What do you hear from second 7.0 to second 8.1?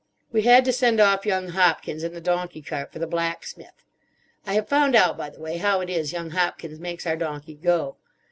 our donkey go.